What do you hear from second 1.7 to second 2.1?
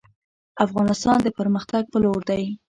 په